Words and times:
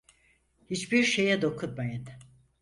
Hiçbir 0.69 1.03
şeye 1.03 1.41
dokunmayın! 1.41 2.05